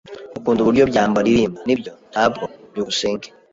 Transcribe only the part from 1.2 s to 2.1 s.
aririmba?" "Nibyo.